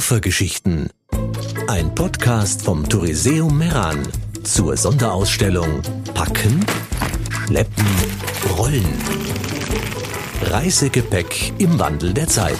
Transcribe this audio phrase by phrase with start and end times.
[0.00, 0.88] Koffergeschichten.
[1.68, 4.02] Ein Podcast vom Touriseum Meran
[4.44, 5.82] zur Sonderausstellung
[6.14, 6.64] Packen,
[7.44, 7.84] Schleppen,
[8.56, 8.88] Rollen.
[10.44, 12.56] Reisegepäck im Wandel der Zeit.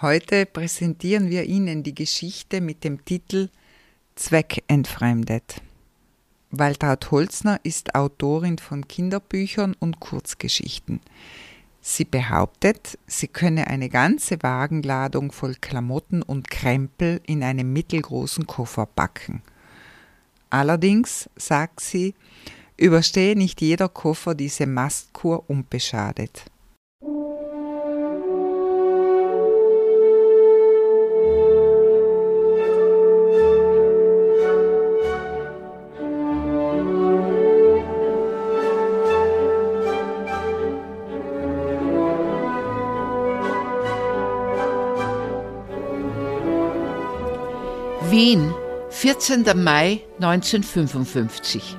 [0.00, 3.48] Heute präsentieren wir Ihnen die Geschichte mit dem Titel
[4.14, 5.60] Zweckentfremdet.
[6.52, 11.00] Waltraud Holzner ist Autorin von Kinderbüchern und Kurzgeschichten.
[11.82, 18.84] Sie behauptet, sie könne eine ganze Wagenladung voll Klamotten und Krempel in einem mittelgroßen Koffer
[18.86, 19.42] packen.
[20.50, 22.14] Allerdings, sagt sie,
[22.76, 26.49] überstehe nicht jeder Koffer diese Mastkur unbeschadet.
[48.10, 48.52] Wien,
[48.90, 49.44] 14.
[49.54, 51.76] Mai 1955.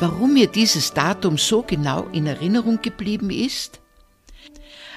[0.00, 3.80] Warum mir dieses Datum so genau in Erinnerung geblieben ist?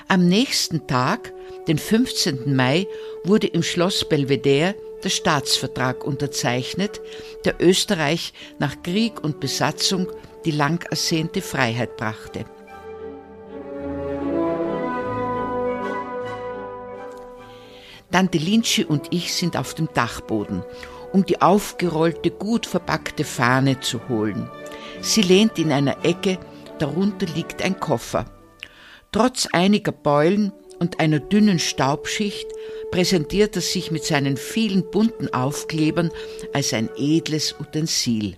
[0.07, 1.31] Am nächsten Tag,
[1.67, 2.55] den 15.
[2.55, 2.87] Mai,
[3.23, 6.99] wurde im Schloss Belvedere der Staatsvertrag unterzeichnet,
[7.45, 10.07] der Österreich nach Krieg und Besatzung
[10.45, 12.45] die lang ersehnte Freiheit brachte.
[18.11, 20.63] Tante Lindschi und ich sind auf dem Dachboden,
[21.13, 24.49] um die aufgerollte, gut verpackte Fahne zu holen.
[25.01, 26.39] Sie lehnt in einer Ecke,
[26.79, 28.25] darunter liegt ein Koffer.
[29.11, 32.47] Trotz einiger Beulen und einer dünnen Staubschicht
[32.91, 36.11] präsentiert er sich mit seinen vielen bunten Aufklebern
[36.53, 38.37] als ein edles Utensil.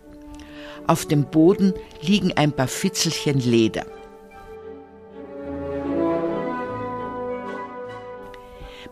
[0.88, 3.86] Auf dem Boden liegen ein paar Fitzelchen Leder.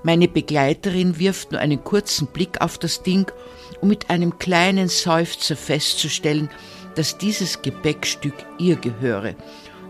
[0.03, 3.29] Meine Begleiterin wirft nur einen kurzen Blick auf das Ding,
[3.81, 6.49] um mit einem kleinen Seufzer festzustellen,
[6.95, 9.35] dass dieses Gepäckstück ihr gehöre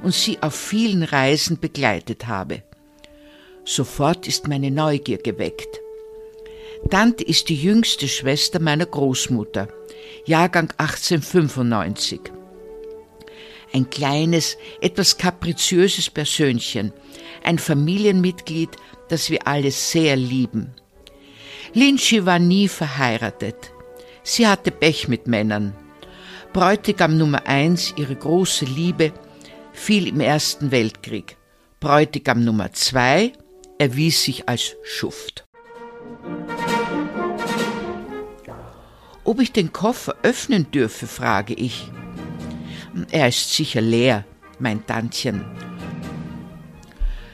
[0.03, 2.63] und sie auf vielen Reisen begleitet habe.
[3.65, 5.79] Sofort ist meine Neugier geweckt.
[6.89, 9.67] Tante ist die jüngste Schwester meiner Großmutter,
[10.25, 12.21] Jahrgang 1895.
[13.73, 16.93] Ein kleines, etwas kapriziöses Persönchen,
[17.43, 18.71] ein Familienmitglied,
[19.09, 20.73] das wir alle sehr lieben.
[21.73, 23.71] Lindschi war nie verheiratet.
[24.23, 25.75] Sie hatte Pech mit Männern.
[26.53, 29.11] Bräutigam Nummer eins, ihre große Liebe,
[29.73, 31.37] fiel im Ersten Weltkrieg.
[31.79, 33.33] Bräutigam Nummer zwei
[33.77, 35.45] erwies sich als Schuft.
[39.23, 41.91] Ob ich den Koffer öffnen dürfe, frage ich.
[43.11, 44.25] Er ist sicher leer,
[44.57, 45.45] mein Tantchen,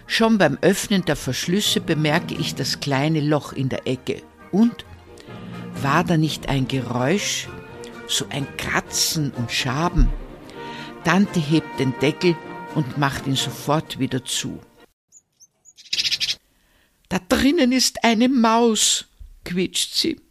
[0.07, 4.21] Schon beim Öffnen der Verschlüsse bemerke ich das kleine Loch in der Ecke.
[4.51, 4.85] Und
[5.81, 7.47] war da nicht ein Geräusch,
[8.07, 10.09] so ein Kratzen und Schaben?
[11.03, 12.35] Tante hebt den Deckel
[12.75, 14.59] und macht ihn sofort wieder zu.
[17.09, 19.05] Da drinnen ist eine Maus,
[19.43, 20.22] quietscht sie.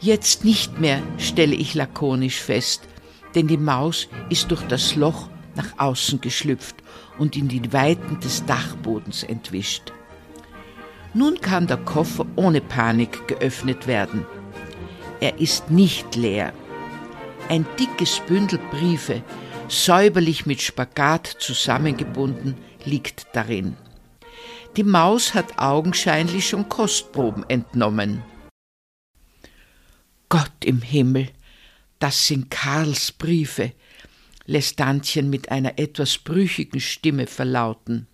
[0.00, 2.88] Jetzt nicht mehr, stelle ich lakonisch fest
[3.34, 6.76] denn die Maus ist durch das Loch nach außen geschlüpft
[7.18, 9.92] und in die Weiten des Dachbodens entwischt.
[11.14, 14.26] Nun kann der Koffer ohne Panik geöffnet werden.
[15.20, 16.52] Er ist nicht leer.
[17.48, 19.22] Ein dickes Bündel Briefe,
[19.68, 23.76] säuberlich mit Spagat zusammengebunden, liegt darin.
[24.76, 28.22] Die Maus hat augenscheinlich schon Kostproben entnommen.
[30.30, 31.28] Gott im Himmel,
[32.02, 33.72] das sind Karls Briefe,
[34.46, 38.08] lässt Dantchen mit einer etwas brüchigen Stimme verlauten.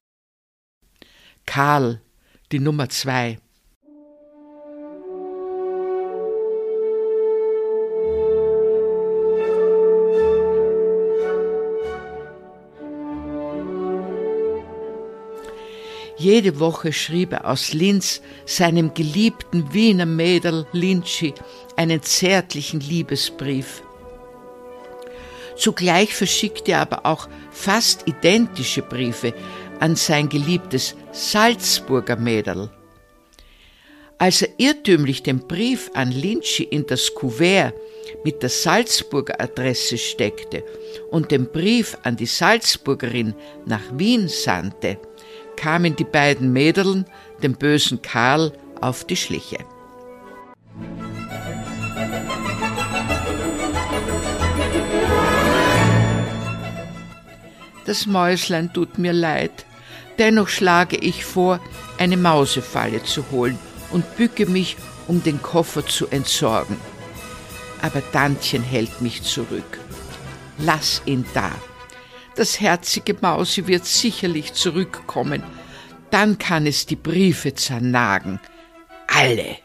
[1.47, 2.03] Karl,
[2.53, 3.39] die Nummer zwei.
[16.19, 21.33] Jede Woche schrieb er aus Linz seinem geliebten Wiener Mädel Lindschi
[21.77, 23.85] einen zärtlichen Liebesbrief.
[25.57, 29.33] Zugleich verschickte er aber auch fast identische Briefe
[29.79, 32.69] an sein geliebtes Salzburger Mädel.
[34.19, 37.75] Als er irrtümlich den Brief an Lindschi in das Kuvert
[38.25, 40.65] mit der Salzburger Adresse steckte
[41.13, 43.37] und den Brief an die Salzburgerin
[43.67, 44.99] nach Wien sandte,
[45.59, 47.05] kamen die beiden Mädeln
[47.43, 49.59] dem bösen Karl auf die Schliche.
[57.87, 59.67] Das Mäuslein tut mir leid.
[60.19, 61.59] Dennoch schlage ich vor,
[61.99, 63.59] eine Mausefalle zu holen
[63.91, 64.77] und bücke mich,
[65.09, 66.77] um den Koffer zu entsorgen.
[67.83, 69.81] Aber Dantchen hält mich zurück.
[70.59, 71.51] Lass ihn da.
[72.39, 75.43] Das herzige Mausi wird sicherlich zurückkommen.
[76.13, 78.39] Dann kann es die Briefe zernagen.
[79.09, 79.57] Alle.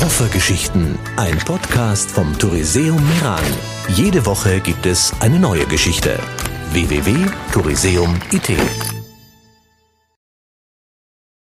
[0.00, 3.44] Koffergeschichten, ein Podcast vom Touriseum Meran.
[3.88, 6.18] Jede Woche gibt es eine neue Geschichte.
[6.72, 8.85] www.touriseum.it